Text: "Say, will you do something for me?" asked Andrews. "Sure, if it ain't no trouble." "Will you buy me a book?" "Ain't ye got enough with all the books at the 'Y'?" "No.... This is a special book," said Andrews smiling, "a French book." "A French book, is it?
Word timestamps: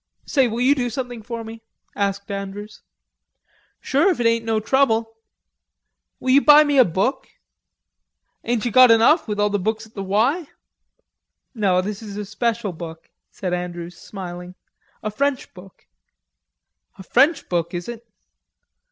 "Say, 0.25 0.47
will 0.47 0.61
you 0.61 0.73
do 0.73 0.89
something 0.89 1.21
for 1.21 1.43
me?" 1.43 1.61
asked 1.95 2.31
Andrews. 2.31 2.81
"Sure, 3.79 4.09
if 4.09 4.19
it 4.19 4.25
ain't 4.25 4.43
no 4.43 4.59
trouble." 4.59 5.13
"Will 6.19 6.31
you 6.31 6.41
buy 6.41 6.63
me 6.63 6.79
a 6.79 6.83
book?" 6.83 7.27
"Ain't 8.43 8.65
ye 8.65 8.71
got 8.71 8.89
enough 8.89 9.27
with 9.27 9.39
all 9.39 9.51
the 9.51 9.59
books 9.59 9.85
at 9.85 9.93
the 9.93 10.01
'Y'?" 10.03 10.47
"No.... 11.53 11.83
This 11.83 12.01
is 12.01 12.17
a 12.17 12.25
special 12.25 12.73
book," 12.73 13.11
said 13.29 13.53
Andrews 13.53 13.95
smiling, 13.95 14.55
"a 15.03 15.11
French 15.11 15.53
book." 15.53 15.85
"A 16.97 17.03
French 17.03 17.47
book, 17.47 17.75
is 17.75 17.87
it? 17.87 18.03